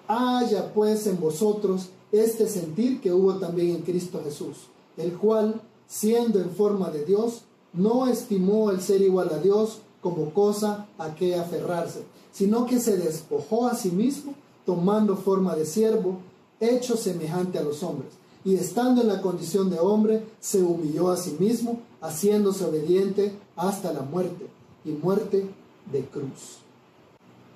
Haya 0.06 0.72
pues 0.72 1.06
en 1.06 1.20
vosotros 1.20 1.90
este 2.12 2.48
sentir 2.48 3.00
que 3.00 3.12
hubo 3.12 3.34
también 3.36 3.76
en 3.76 3.82
Cristo 3.82 4.20
Jesús, 4.24 4.56
el 4.96 5.12
cual, 5.12 5.60
siendo 5.90 6.40
en 6.40 6.50
forma 6.50 6.90
de 6.90 7.04
Dios, 7.04 7.42
no 7.72 8.06
estimó 8.06 8.70
el 8.70 8.80
ser 8.80 9.02
igual 9.02 9.28
a 9.34 9.38
Dios 9.38 9.80
como 10.00 10.32
cosa 10.32 10.86
a 10.98 11.14
que 11.16 11.34
aferrarse, 11.34 12.04
sino 12.32 12.64
que 12.64 12.78
se 12.78 12.96
despojó 12.96 13.66
a 13.66 13.74
sí 13.74 13.90
mismo, 13.90 14.34
tomando 14.64 15.16
forma 15.16 15.56
de 15.56 15.66
siervo, 15.66 16.18
hecho 16.60 16.96
semejante 16.96 17.58
a 17.58 17.62
los 17.62 17.82
hombres, 17.82 18.12
y 18.44 18.54
estando 18.54 19.02
en 19.02 19.08
la 19.08 19.20
condición 19.20 19.68
de 19.68 19.80
hombre, 19.80 20.24
se 20.38 20.62
humilló 20.62 21.10
a 21.10 21.16
sí 21.16 21.36
mismo, 21.40 21.80
haciéndose 22.00 22.64
obediente 22.64 23.34
hasta 23.56 23.92
la 23.92 24.02
muerte, 24.02 24.46
y 24.84 24.90
muerte 24.90 25.50
de 25.92 26.04
cruz. 26.04 26.58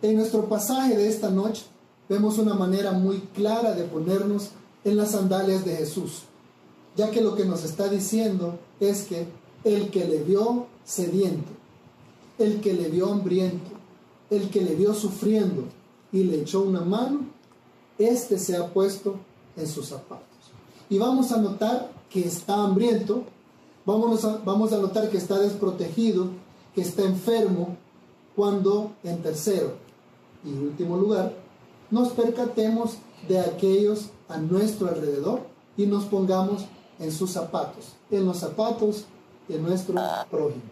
En 0.03 0.17
nuestro 0.17 0.49
pasaje 0.49 0.97
de 0.97 1.09
esta 1.09 1.31
noche 1.31 1.63
vemos 2.09 2.39
una 2.39 2.55
manera 2.55 2.93
muy 2.93 3.21
clara 3.33 3.75
de 3.75 3.85
ponernos 3.85 4.51
en 4.83 4.97
las 4.97 5.13
sandalias 5.13 5.65
de 5.65 5.77
Jesús, 5.77 6.25
ya 6.97 7.11
que 7.11 7.21
lo 7.21 7.35
que 7.35 7.45
nos 7.45 7.65
está 7.65 7.89
diciendo 7.89 8.59
es 8.81 9.05
que 9.05 9.27
el 9.65 9.91
que 9.91 10.05
le 10.05 10.23
vio 10.23 10.67
sediento, 10.85 11.51
el 12.39 12.61
que 12.61 12.75
le 12.75 12.89
vio 12.89 13.13
hambriento, 13.13 13.71
el 14.31 14.51
que 14.51 14.61
le 14.61 14.75
vio 14.75 14.95
sufriendo 14.95 15.65
y 16.13 16.25
le 16.25 16.41
echó 16.41 16.63
una 16.63 16.81
mano, 16.81 17.21
este 17.99 18.39
se 18.39 18.57
ha 18.57 18.73
puesto 18.73 19.17
en 19.57 19.67
sus 19.67 19.87
zapatos. 19.87 20.25
Y 20.91 20.99
vamos 20.99 21.33
a 21.33 21.39
notar 21.39 21.91
que 22.11 22.27
está 22.27 22.63
hambriento, 22.63 23.25
vamos 23.85 24.25
a, 24.25 24.39
vamos 24.45 24.73
a 24.73 24.79
notar 24.79 25.11
que 25.11 25.19
está 25.19 25.39
desprotegido, 25.39 26.29
que 26.75 26.83
está 26.83 27.03
enfermo, 27.03 27.77
cuando 28.37 28.93
en 29.05 29.23
tercero 29.23 29.75
y 30.45 30.53
último 30.53 30.97
lugar, 30.97 31.33
nos 31.91 32.09
percatemos 32.09 32.99
de 33.29 33.41
aquellos 33.41 34.11
a 34.29 34.39
nuestro 34.39 34.89
alrededor 34.89 35.41
y 35.77 35.87
nos 35.87 36.05
pongamos 36.05 36.65
en 36.99 37.13
sus 37.13 37.31
zapatos, 37.31 37.93
en 38.11 38.25
los 38.25 38.39
zapatos 38.39 39.05
de 39.49 39.59
nuestro 39.59 39.97
prójimo. 40.31 40.63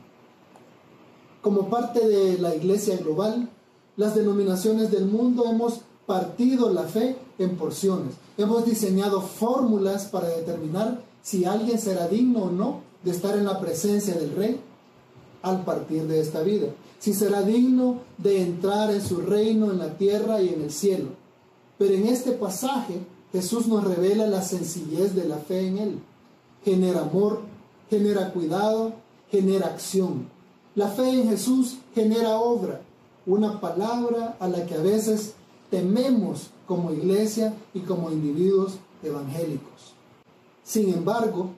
Como 1.41 1.69
parte 1.69 2.07
de 2.07 2.39
la 2.39 2.55
iglesia 2.55 2.97
global, 2.97 3.49
las 3.97 4.15
denominaciones 4.15 4.91
del 4.91 5.07
mundo 5.07 5.45
hemos 5.47 5.81
partido 6.07 6.73
la 6.73 6.85
fe 6.85 7.17
en 7.39 7.57
porciones. 7.57 8.15
Hemos 8.39 8.65
diseñado 8.65 9.21
fórmulas 9.21 10.07
para 10.07 10.29
determinar 10.29 11.03
si 11.23 11.45
alguien 11.45 11.79
será 11.79 12.09
digno 12.09 12.45
o 12.45 12.51
no 12.51 12.81
de 13.05 13.11
estar 13.11 13.37
en 13.37 13.45
la 13.45 13.61
presencia 13.61 14.15
del 14.15 14.35
rey 14.35 14.61
al 15.43 15.65
partir 15.65 16.07
de 16.07 16.21
esta 16.21 16.43
vida. 16.43 16.69
Si 16.99 17.13
será 17.13 17.43
digno 17.43 18.01
de 18.19 18.43
entrar 18.43 18.91
en 18.93 19.03
su 19.03 19.21
reino 19.21 19.71
en 19.73 19.79
la 19.79 19.97
tierra 19.97 20.41
y 20.41 20.51
en 20.51 20.63
el 20.63 20.73
cielo. 20.73 21.09
Pero 21.79 21.95
en 21.95 22.07
este 22.07 22.33
pasaje 22.33 23.01
Jesús 23.33 23.67
nos 23.67 23.83
revela 23.83 24.27
la 24.27 24.43
sencillez 24.43 25.15
de 25.15 25.25
la 25.25 25.39
fe 25.39 25.67
en 25.67 25.79
Él. 25.79 25.99
Genera 26.65 27.03
amor, 27.03 27.41
genera 27.91 28.33
cuidado, 28.33 28.93
genera 29.31 29.67
acción. 29.67 30.29
La 30.75 30.89
fe 30.89 31.11
en 31.11 31.29
Jesús 31.29 31.79
genera 31.95 32.39
obra, 32.39 32.81
una 33.27 33.61
palabra 33.61 34.37
a 34.41 34.49
la 34.49 34.65
que 34.67 34.75
a 34.75 34.83
veces 34.83 35.35
tememos 35.71 36.51
como 36.67 36.93
iglesia 36.93 37.55
y 37.75 37.81
como 37.81 38.11
individuos 38.11 38.75
evangélicos. 39.03 39.95
Sin 40.65 40.93
embargo, 40.93 41.51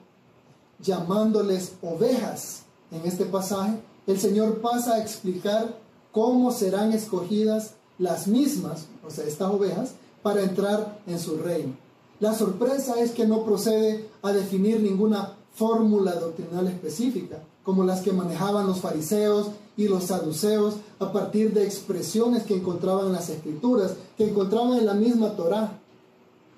llamándoles 0.79 1.73
ovejas 1.81 2.63
en 2.91 3.05
este 3.05 3.25
pasaje, 3.25 3.79
el 4.07 4.19
Señor 4.19 4.61
pasa 4.61 4.95
a 4.95 5.01
explicar 5.01 5.79
cómo 6.11 6.51
serán 6.51 6.91
escogidas 6.91 7.73
las 7.97 8.27
mismas, 8.27 8.87
o 9.05 9.09
sea, 9.09 9.25
estas 9.25 9.51
ovejas, 9.51 9.95
para 10.21 10.41
entrar 10.41 10.99
en 11.07 11.19
su 11.19 11.37
reino. 11.37 11.73
La 12.19 12.33
sorpresa 12.33 12.99
es 12.99 13.11
que 13.11 13.27
no 13.27 13.43
procede 13.43 14.07
a 14.21 14.31
definir 14.31 14.79
ninguna 14.79 15.33
fórmula 15.53 16.13
doctrinal 16.13 16.67
específica, 16.67 17.39
como 17.63 17.83
las 17.83 18.01
que 18.01 18.13
manejaban 18.13 18.67
los 18.67 18.79
fariseos 18.79 19.47
y 19.75 19.87
los 19.87 20.05
saduceos 20.05 20.75
a 20.99 21.11
partir 21.11 21.53
de 21.53 21.65
expresiones 21.65 22.43
que 22.43 22.55
encontraban 22.55 23.07
en 23.07 23.13
las 23.13 23.29
escrituras, 23.29 23.95
que 24.17 24.29
encontraban 24.29 24.77
en 24.77 24.85
la 24.85 24.93
misma 24.93 25.35
Torá, 25.35 25.79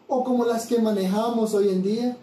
o 0.08 0.24
como 0.24 0.46
las 0.46 0.68
que 0.68 0.80
manejamos 0.80 1.54
hoy 1.56 1.70
en 1.70 1.82
día, 1.82 2.18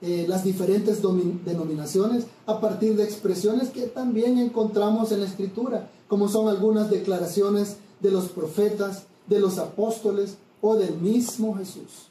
eh, 0.00 0.26
las 0.28 0.44
diferentes 0.44 1.02
denominaciones, 1.02 2.26
a 2.46 2.60
partir 2.60 2.94
de 2.96 3.02
expresiones 3.02 3.70
que 3.70 3.82
también 3.82 4.38
encontramos 4.38 5.10
en 5.10 5.20
la 5.20 5.26
escritura, 5.26 5.90
como 6.06 6.28
son 6.28 6.48
algunas 6.48 6.90
declaraciones 6.90 7.76
de 8.00 8.12
los 8.12 8.28
profetas, 8.28 9.04
de 9.26 9.40
los 9.40 9.58
apóstoles 9.58 10.36
o 10.60 10.76
del 10.76 10.96
mismo 10.98 11.56
Jesús. 11.56 12.08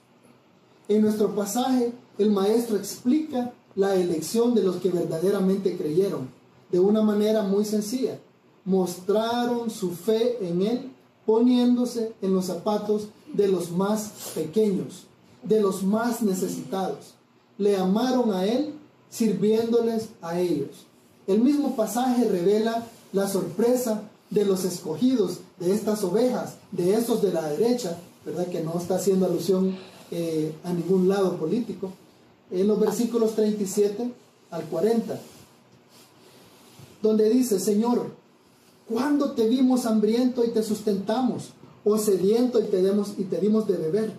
En 0.90 1.02
nuestro 1.02 1.36
pasaje, 1.36 1.92
el 2.18 2.32
maestro 2.32 2.78
explica 2.78 3.54
la 3.76 3.96
elección 3.96 4.56
de 4.56 4.64
los 4.64 4.78
que 4.78 4.90
verdaderamente 4.90 5.78
creyeron, 5.78 6.30
de 6.72 6.80
una 6.80 7.02
manera 7.02 7.44
muy 7.44 7.66
sencilla. 7.66 8.20
Mostraron 8.66 9.70
su 9.70 9.92
fe 9.92 10.38
en 10.42 10.62
Él 10.62 10.92
poniéndose 11.26 12.14
en 12.22 12.34
los 12.34 12.46
zapatos 12.46 13.10
de 13.34 13.50
los 13.50 13.72
más 13.72 14.32
pequeños, 14.34 15.04
de 15.44 15.62
los 15.62 15.84
más 15.84 16.22
necesitados. 16.22 17.14
Le 17.58 17.76
amaron 17.76 18.34
a 18.34 18.46
Él 18.46 18.74
sirviéndoles 19.10 20.10
a 20.22 20.40
ellos. 20.40 20.86
El 21.28 21.42
mismo 21.42 21.76
pasaje 21.76 22.30
revela 22.30 22.88
la 23.12 23.28
sorpresa 23.28 24.04
de 24.30 24.46
los 24.46 24.64
escogidos, 24.64 25.40
de 25.60 25.74
estas 25.74 26.04
ovejas, 26.04 26.56
de 26.72 26.94
esos 26.94 27.22
de 27.22 27.34
la 27.34 27.48
derecha, 27.50 27.98
¿verdad? 28.26 28.48
Que 28.48 28.64
no 28.64 28.78
está 28.78 28.96
haciendo 28.96 29.26
alusión 29.26 29.76
eh, 30.12 30.54
a 30.64 30.74
ningún 30.74 31.08
lado 31.08 31.38
político. 31.38 31.92
En 32.50 32.68
los 32.68 32.80
versículos 32.80 33.36
37 33.36 34.12
al 34.52 34.64
40, 34.64 35.20
donde 37.02 37.30
dice, 37.30 37.60
Señor, 37.60 38.12
¿cuándo 38.88 39.32
te 39.32 39.48
vimos 39.48 39.86
hambriento 39.86 40.46
y 40.46 40.50
te 40.50 40.64
sustentamos? 40.64 41.50
¿O 41.84 41.98
sediento 41.98 42.62
y 42.62 42.66
te, 42.66 42.82
demos, 42.82 43.14
y 43.18 43.24
te 43.24 43.40
dimos 43.40 43.68
de 43.68 43.78
beber? 43.78 44.14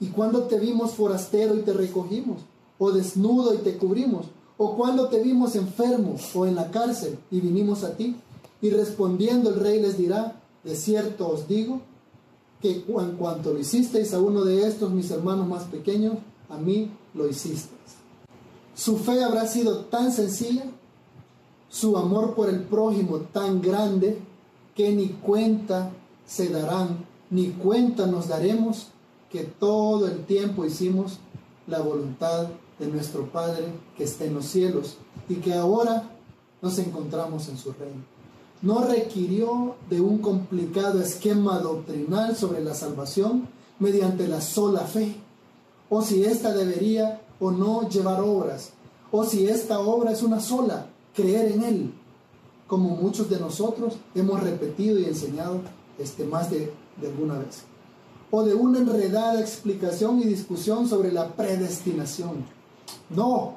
¿Y 0.00 0.08
cuándo 0.08 0.44
te 0.44 0.58
vimos 0.58 0.92
forastero 0.92 1.54
y 1.54 1.60
te 1.60 1.72
recogimos? 1.72 2.38
¿O 2.78 2.92
desnudo 2.92 3.54
y 3.54 3.58
te 3.58 3.76
cubrimos? 3.76 4.26
¿O 4.58 4.76
cuando 4.76 5.08
te 5.08 5.22
vimos 5.22 5.54
enfermo 5.54 6.16
o 6.34 6.46
en 6.46 6.54
la 6.54 6.70
cárcel 6.70 7.18
y 7.30 7.40
vinimos 7.40 7.84
a 7.84 7.96
ti? 7.96 8.16
Y 8.62 8.70
respondiendo 8.70 9.50
el 9.50 9.60
rey 9.60 9.80
les 9.80 9.98
dirá, 9.98 10.40
de 10.64 10.76
cierto 10.76 11.28
os 11.28 11.46
digo, 11.46 11.80
que 12.60 12.84
en 12.86 13.16
cuanto 13.16 13.52
lo 13.52 13.58
hicisteis 13.58 14.12
a 14.14 14.20
uno 14.20 14.44
de 14.44 14.66
estos 14.66 14.90
mis 14.90 15.10
hermanos 15.10 15.46
más 15.46 15.64
pequeños, 15.64 16.14
a 16.48 16.56
mí 16.56 16.90
lo 17.14 17.28
hicisteis. 17.28 17.76
Su 18.74 18.98
fe 18.98 19.22
habrá 19.22 19.46
sido 19.46 19.80
tan 19.86 20.12
sencilla, 20.12 20.64
su 21.68 21.96
amor 21.96 22.34
por 22.34 22.48
el 22.48 22.60
prójimo 22.60 23.18
tan 23.18 23.60
grande, 23.60 24.18
que 24.74 24.92
ni 24.92 25.08
cuenta 25.08 25.90
se 26.26 26.48
darán, 26.50 27.06
ni 27.30 27.48
cuenta 27.48 28.06
nos 28.06 28.28
daremos 28.28 28.88
que 29.30 29.44
todo 29.44 30.06
el 30.06 30.24
tiempo 30.24 30.64
hicimos 30.64 31.18
la 31.66 31.80
voluntad 31.80 32.48
de 32.78 32.86
nuestro 32.86 33.26
Padre 33.26 33.66
que 33.96 34.04
está 34.04 34.24
en 34.24 34.34
los 34.34 34.44
cielos 34.44 34.98
y 35.28 35.36
que 35.36 35.54
ahora 35.54 36.10
nos 36.60 36.78
encontramos 36.78 37.48
en 37.48 37.56
su 37.56 37.72
reino. 37.72 38.15
No 38.62 38.84
requirió 38.84 39.76
de 39.90 40.00
un 40.00 40.18
complicado 40.18 41.00
esquema 41.00 41.58
doctrinal 41.58 42.36
sobre 42.36 42.64
la 42.64 42.74
salvación 42.74 43.48
mediante 43.78 44.26
la 44.26 44.40
sola 44.40 44.80
fe, 44.80 45.16
o 45.90 46.02
si 46.02 46.24
ésta 46.24 46.54
debería 46.54 47.20
o 47.38 47.50
no 47.50 47.88
llevar 47.88 48.20
obras, 48.20 48.70
o 49.12 49.24
si 49.24 49.46
esta 49.46 49.80
obra 49.80 50.12
es 50.12 50.22
una 50.22 50.40
sola, 50.40 50.86
creer 51.14 51.52
en 51.52 51.62
Él, 51.62 51.94
como 52.66 52.90
muchos 52.90 53.28
de 53.30 53.38
nosotros 53.38 53.96
hemos 54.14 54.42
repetido 54.42 54.98
y 54.98 55.04
enseñado 55.04 55.60
este, 55.98 56.24
más 56.24 56.50
de, 56.50 56.72
de 57.00 57.06
alguna 57.06 57.38
vez, 57.38 57.62
o 58.30 58.42
de 58.42 58.54
una 58.54 58.78
enredada 58.78 59.40
explicación 59.40 60.20
y 60.20 60.24
discusión 60.24 60.88
sobre 60.88 61.12
la 61.12 61.28
predestinación. 61.28 62.44
No, 63.10 63.56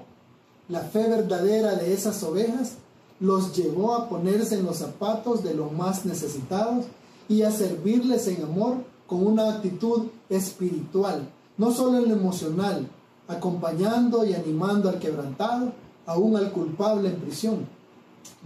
la 0.68 0.82
fe 0.82 1.08
verdadera 1.10 1.76
de 1.76 1.94
esas 1.94 2.22
ovejas 2.24 2.74
los 3.20 3.56
llevó 3.56 3.96
a 3.96 4.10
ponerse 4.10 4.56
en 4.56 4.66
los 4.66 4.78
zapatos 4.78 5.44
de 5.44 5.54
los 5.54 5.72
más 5.72 6.06
necesitados 6.06 6.86
y 7.28 7.42
a 7.42 7.52
servirles 7.52 8.28
en 8.28 8.44
amor 8.44 8.78
con 9.08 9.26
una 9.26 9.50
actitud 9.56 10.08
espiritual, 10.30 11.30
no 11.58 11.72
solo 11.72 11.98
en 11.98 12.10
lo 12.10 12.16
emocional, 12.16 12.88
acompañando 13.28 14.26
y 14.26 14.34
animando 14.34 14.90
al 14.90 15.00
quebrantado, 15.00 15.74
aún 16.06 16.36
al 16.38 16.52
culpable 16.52 17.10
en 17.10 17.18
prisión, 17.18 17.68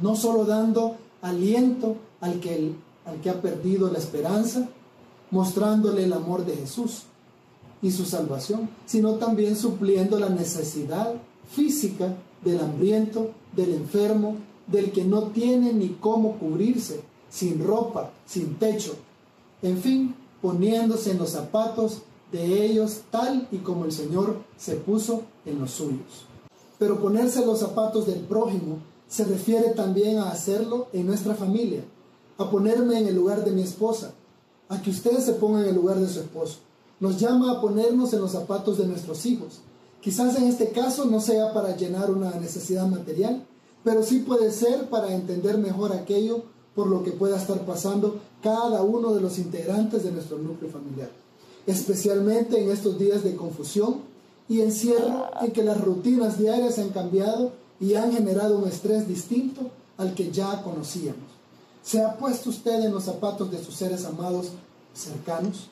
no 0.01 0.15
solo 0.15 0.45
dando 0.45 0.97
aliento 1.21 1.95
al 2.19 2.39
que, 2.39 2.73
al 3.05 3.21
que 3.21 3.29
ha 3.29 3.41
perdido 3.41 3.91
la 3.91 3.99
esperanza, 3.99 4.67
mostrándole 5.31 6.03
el 6.03 6.13
amor 6.13 6.45
de 6.45 6.55
Jesús, 6.55 7.03
y 7.83 7.91
su 7.91 8.05
salvación, 8.05 8.69
sino 8.85 9.15
también 9.15 9.57
supliendo 9.57 10.17
la 10.17 10.29
necesidad 10.29 11.13
física 11.51 12.15
del 12.43 12.61
hambriento, 12.61 13.31
del 13.53 13.73
enfermo, 13.73 14.37
del 14.67 14.91
que 14.91 15.03
no 15.03 15.23
tiene 15.23 15.73
ni 15.73 15.89
cómo 15.99 16.37
cubrirse, 16.39 17.01
sin 17.29 17.63
ropa, 17.63 18.11
sin 18.25 18.55
techo. 18.55 18.95
En 19.61 19.77
fin, 19.77 20.15
poniéndose 20.41 21.11
en 21.11 21.19
los 21.19 21.31
zapatos 21.31 22.01
de 22.31 22.65
ellos 22.65 23.01
tal 23.11 23.47
y 23.51 23.57
como 23.57 23.85
el 23.85 23.91
Señor 23.91 24.37
se 24.57 24.75
puso 24.75 25.23
en 25.45 25.59
los 25.59 25.71
suyos. 25.71 26.25
Pero 26.79 26.99
ponerse 26.99 27.45
los 27.45 27.59
zapatos 27.59 28.07
del 28.07 28.19
prójimo 28.21 28.79
se 29.07 29.25
refiere 29.25 29.69
también 29.69 30.17
a 30.17 30.29
hacerlo 30.29 30.87
en 30.93 31.05
nuestra 31.05 31.35
familia, 31.35 31.83
a 32.37 32.49
ponerme 32.49 32.99
en 32.99 33.07
el 33.07 33.15
lugar 33.15 33.45
de 33.45 33.51
mi 33.51 33.61
esposa, 33.61 34.13
a 34.69 34.81
que 34.81 34.89
ustedes 34.89 35.23
se 35.23 35.33
pongan 35.33 35.63
en 35.63 35.69
el 35.69 35.75
lugar 35.75 35.99
de 35.99 36.09
su 36.09 36.19
esposo 36.19 36.57
nos 37.03 37.19
llama 37.19 37.51
a 37.51 37.59
ponernos 37.59 38.13
en 38.13 38.21
los 38.21 38.31
zapatos 38.31 38.77
de 38.77 38.87
nuestros 38.87 39.25
hijos. 39.25 39.59
Quizás 39.99 40.37
en 40.37 40.45
este 40.47 40.69
caso 40.69 41.03
no 41.03 41.19
sea 41.19 41.53
para 41.53 41.75
llenar 41.75 42.09
una 42.09 42.31
necesidad 42.31 42.87
material, 42.87 43.45
pero 43.83 44.03
sí 44.03 44.19
puede 44.19 44.51
ser 44.51 44.89
para 44.89 45.13
entender 45.13 45.57
mejor 45.57 45.93
aquello 45.93 46.43
por 46.75 46.87
lo 46.87 47.03
que 47.03 47.11
pueda 47.11 47.37
estar 47.37 47.65
pasando 47.65 48.19
cada 48.41 48.81
uno 48.81 49.13
de 49.13 49.21
los 49.21 49.37
integrantes 49.37 50.03
de 50.03 50.11
nuestro 50.11 50.37
núcleo 50.37 50.71
familiar, 50.71 51.09
especialmente 51.67 52.61
en 52.61 52.71
estos 52.71 52.97
días 52.97 53.23
de 53.23 53.35
confusión 53.35 54.01
y 54.49 54.61
encierro 54.61 55.27
en 55.41 55.51
que 55.51 55.63
las 55.63 55.79
rutinas 55.79 56.37
diarias 56.37 56.79
han 56.79 56.89
cambiado 56.89 57.51
y 57.79 57.95
han 57.95 58.11
generado 58.11 58.57
un 58.57 58.67
estrés 58.67 59.07
distinto 59.07 59.69
al 59.97 60.13
que 60.15 60.31
ya 60.31 60.63
conocíamos. 60.63 61.31
¿Se 61.83 62.01
ha 62.01 62.17
puesto 62.17 62.49
usted 62.49 62.83
en 62.83 62.93
los 62.93 63.03
zapatos 63.03 63.51
de 63.51 63.63
sus 63.63 63.75
seres 63.75 64.05
amados 64.05 64.51
cercanos? 64.93 65.69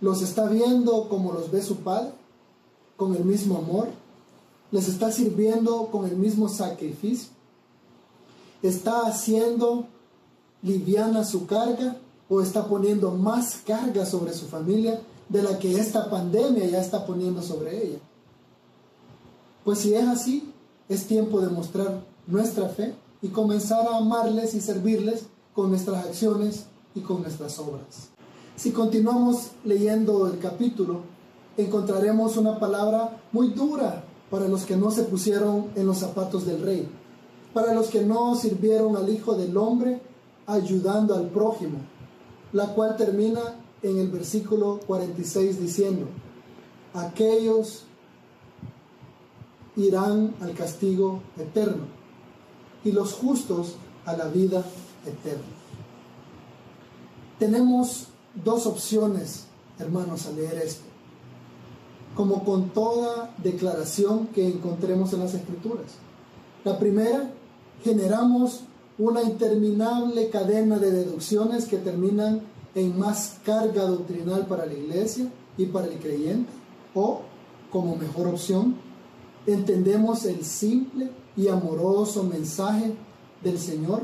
los 0.00 0.22
está 0.22 0.46
viendo 0.46 1.08
como 1.08 1.32
los 1.32 1.50
ve 1.50 1.62
su 1.62 1.76
Padre, 1.76 2.12
con 2.96 3.14
el 3.14 3.24
mismo 3.24 3.58
amor, 3.58 3.88
les 4.70 4.88
está 4.88 5.12
sirviendo 5.12 5.88
con 5.90 6.06
el 6.06 6.16
mismo 6.16 6.48
sacrificio, 6.48 7.30
está 8.62 9.06
haciendo 9.06 9.86
liviana 10.62 11.24
su 11.24 11.46
carga 11.46 11.96
o 12.28 12.40
está 12.40 12.66
poniendo 12.66 13.12
más 13.12 13.60
carga 13.64 14.04
sobre 14.04 14.32
su 14.32 14.46
familia 14.46 15.00
de 15.28 15.42
la 15.42 15.58
que 15.58 15.78
esta 15.78 16.10
pandemia 16.10 16.66
ya 16.66 16.80
está 16.80 17.06
poniendo 17.06 17.42
sobre 17.42 17.86
ella. 17.86 17.98
Pues 19.64 19.80
si 19.80 19.94
es 19.94 20.06
así, 20.06 20.52
es 20.88 21.06
tiempo 21.06 21.40
de 21.40 21.48
mostrar 21.48 22.02
nuestra 22.26 22.68
fe 22.68 22.94
y 23.22 23.28
comenzar 23.28 23.86
a 23.86 23.96
amarles 23.96 24.54
y 24.54 24.60
servirles 24.60 25.26
con 25.54 25.70
nuestras 25.70 26.04
acciones 26.06 26.66
y 26.94 27.00
con 27.00 27.22
nuestras 27.22 27.58
obras. 27.58 28.08
Si 28.56 28.72
continuamos 28.72 29.50
leyendo 29.64 30.26
el 30.26 30.38
capítulo, 30.38 31.00
encontraremos 31.56 32.36
una 32.36 32.58
palabra 32.58 33.20
muy 33.32 33.48
dura 33.48 34.04
para 34.30 34.48
los 34.48 34.64
que 34.64 34.76
no 34.76 34.90
se 34.90 35.04
pusieron 35.04 35.66
en 35.74 35.86
los 35.86 35.98
zapatos 35.98 36.46
del 36.46 36.62
rey, 36.62 36.88
para 37.54 37.74
los 37.74 37.88
que 37.88 38.02
no 38.02 38.34
sirvieron 38.34 38.96
al 38.96 39.08
Hijo 39.08 39.34
del 39.34 39.56
Hombre 39.56 40.00
ayudando 40.46 41.14
al 41.14 41.28
prójimo, 41.28 41.78
la 42.52 42.74
cual 42.74 42.96
termina 42.96 43.40
en 43.82 43.98
el 43.98 44.08
versículo 44.08 44.80
46 44.86 45.60
diciendo, 45.60 46.06
aquellos 46.94 47.84
irán 49.76 50.34
al 50.40 50.54
castigo 50.54 51.20
eterno 51.38 51.84
y 52.84 52.92
los 52.92 53.12
justos 53.12 53.74
a 54.04 54.16
la 54.16 54.26
vida 54.28 54.64
eterna. 55.04 55.44
Tenemos 57.38 58.06
dos 58.44 58.66
opciones, 58.66 59.44
hermanos, 59.78 60.26
al 60.26 60.36
leer 60.36 60.58
esto. 60.64 60.84
Como 62.16 62.44
con 62.44 62.70
toda 62.70 63.34
declaración 63.42 64.28
que 64.28 64.48
encontremos 64.48 65.12
en 65.12 65.20
las 65.20 65.34
Escrituras. 65.34 65.86
La 66.64 66.78
primera, 66.78 67.30
generamos 67.84 68.62
una 68.98 69.22
interminable 69.22 70.30
cadena 70.30 70.78
de 70.78 70.90
deducciones 70.90 71.66
que 71.66 71.76
terminan 71.76 72.40
en 72.74 72.98
más 72.98 73.38
carga 73.44 73.84
doctrinal 73.84 74.46
para 74.46 74.66
la 74.66 74.74
iglesia 74.74 75.30
y 75.56 75.66
para 75.66 75.86
el 75.86 75.98
creyente. 75.98 76.50
O, 76.94 77.20
como 77.70 77.96
mejor 77.96 78.28
opción, 78.28 78.76
entendemos 79.46 80.24
el 80.24 80.44
simple 80.44 81.10
y 81.36 81.48
amoroso 81.48 82.22
mensaje 82.22 82.94
del 83.44 83.58
Señor 83.58 84.02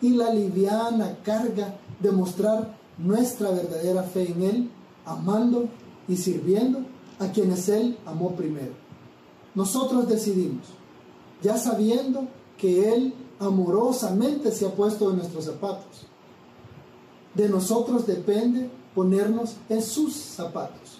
y 0.00 0.10
la 0.10 0.32
liviana 0.32 1.18
carga 1.22 1.76
de 2.00 2.10
mostrar 2.10 2.76
nuestra 2.98 3.50
verdadera 3.50 4.02
fe 4.02 4.32
en 4.32 4.42
Él, 4.42 4.70
amando 5.04 5.68
y 6.08 6.16
sirviendo 6.16 6.80
a 7.22 7.30
quienes 7.30 7.68
Él 7.68 7.96
amó 8.04 8.34
primero. 8.34 8.72
Nosotros 9.54 10.08
decidimos, 10.08 10.66
ya 11.42 11.56
sabiendo 11.56 12.26
que 12.58 12.92
Él 12.92 13.14
amorosamente 13.38 14.50
se 14.50 14.66
ha 14.66 14.70
puesto 14.70 15.10
en 15.10 15.18
nuestros 15.18 15.44
zapatos. 15.44 16.06
De 17.34 17.48
nosotros 17.48 18.06
depende 18.06 18.70
ponernos 18.94 19.56
en 19.68 19.82
sus 19.82 20.14
zapatos 20.14 20.98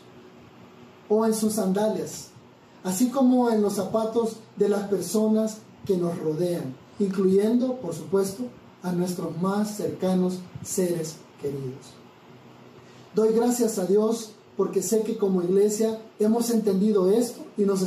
o 1.09 1.27
en 1.27 1.35
sus 1.35 1.55
sandalias, 1.55 2.29
así 2.85 3.11
como 3.11 3.51
en 3.51 3.61
los 3.61 3.75
zapatos 3.75 4.37
de 4.57 4.69
las 4.69 4.89
personas 4.89 5.59
que 5.85 5.97
nos 5.97 6.17
rodean, 6.19 6.75
incluyendo, 6.99 7.77
por 7.77 7.95
supuesto, 7.95 8.45
a 8.83 8.93
nuestros 8.93 9.37
más 9.41 9.77
cercanos 9.77 10.39
seres 10.65 11.17
queridos. 11.41 11.95
Doy 13.15 13.33
gracias 13.35 13.79
a 13.79 13.87
Dios 13.87 14.33
porque 14.57 14.83
sé 14.83 15.03
que 15.03 15.17
como 15.17 15.43
iglesia 15.43 15.99
hemos 16.19 16.51
entendido 16.51 17.11
esto 17.11 17.43
y 17.57 17.63
nos, 17.63 17.83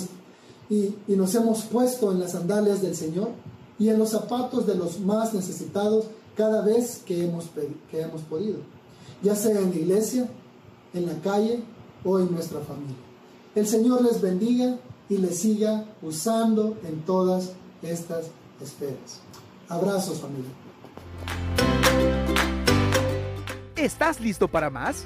y, 0.69 0.95
nos 1.07 1.35
hemos 1.35 1.63
puesto 1.63 2.11
en 2.11 2.19
las 2.19 2.31
sandalias 2.31 2.81
del 2.81 2.95
Señor 2.95 3.29
y 3.77 3.89
en 3.89 3.99
los 3.99 4.09
zapatos 4.09 4.65
de 4.65 4.75
los 4.75 4.99
más 4.99 5.33
necesitados 5.33 6.05
cada 6.35 6.61
vez 6.61 7.01
que 7.05 7.25
hemos, 7.25 7.45
que 7.91 8.01
hemos 8.01 8.21
podido, 8.21 8.57
ya 9.21 9.35
sea 9.35 9.59
en 9.59 9.69
la 9.71 9.75
iglesia, 9.75 10.27
en 10.93 11.05
la 11.05 11.21
calle 11.21 11.63
o 12.03 12.19
en 12.19 12.31
nuestra 12.31 12.59
familia. 12.61 12.95
El 13.53 13.67
Señor 13.67 14.01
les 14.01 14.21
bendiga 14.21 14.77
y 15.07 15.17
les 15.17 15.39
siga 15.39 15.85
usando 16.01 16.77
en 16.83 17.01
todas 17.01 17.51
estas 17.81 18.25
esferas. 18.61 19.21
Abrazos 19.69 20.19
familia. 20.19 20.51
¿Estás 23.75 24.19
listo 24.19 24.47
para 24.47 24.69
más? 24.69 25.05